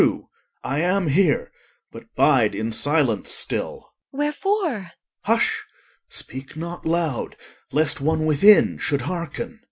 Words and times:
OR. 0.01 0.05
True, 0.07 0.29
I 0.63 0.79
am 0.79 1.09
here; 1.09 1.51
but 1.91 2.05
bide 2.15 2.55
in 2.55 2.71
silence 2.71 3.29
still. 3.29 3.93
EL. 4.11 4.17
Wherefore? 4.19 4.65
OR. 4.65 4.91
Hush! 5.25 5.63
speak 6.09 6.57
not 6.57 6.87
loud, 6.87 7.35
lest 7.71 8.01
one 8.01 8.25
within 8.25 8.79
should 8.79 9.01
hearken. 9.01 9.59